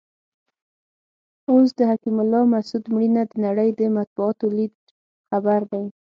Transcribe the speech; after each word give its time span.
اوس 1.49 1.69
د 1.77 1.79
حکیم 1.89 2.17
الله 2.23 2.43
مسود 2.53 2.83
مړینه 2.93 3.23
د 3.27 3.33
نړۍ 3.45 3.69
د 3.79 3.81
مطبوعاتو 3.97 4.45
لیډ 4.57 4.73
خبر 5.29 5.61
دی. 5.71 5.83